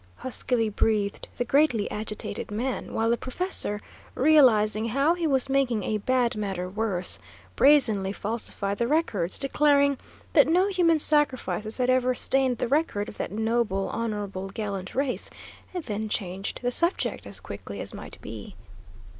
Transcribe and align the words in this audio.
huskily 0.15 0.67
breathed 0.67 1.27
the 1.37 1.45
greatly 1.45 1.85
agitated 1.91 2.49
man, 2.49 2.91
while 2.91 3.07
the 3.11 3.15
professor, 3.17 3.79
realising 4.15 4.85
how 4.87 5.13
he 5.13 5.27
was 5.27 5.47
making 5.47 5.83
a 5.83 5.99
bad 5.99 6.35
matter 6.35 6.67
worse, 6.67 7.19
brazenly 7.55 8.11
falsified 8.11 8.79
the 8.79 8.87
records, 8.87 9.37
declaring 9.37 9.99
that 10.33 10.47
no 10.47 10.67
human 10.69 10.97
sacrifices 10.97 11.77
had 11.77 11.87
ever 11.91 12.15
stained 12.15 12.57
the 12.57 12.67
record 12.67 13.09
of 13.09 13.19
that 13.19 13.31
noble, 13.31 13.91
honourable, 13.91 14.49
gallant 14.49 14.95
race; 14.95 15.29
and 15.71 15.83
then 15.83 16.09
changed 16.09 16.59
the 16.63 16.71
subject 16.71 17.27
as 17.27 17.39
quickly 17.39 17.79
as 17.79 17.93
might 17.93 18.19
be. 18.23 18.55